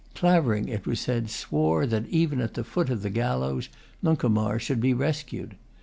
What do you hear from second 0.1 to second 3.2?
Clavering, it was said, swore that, even at the foot of the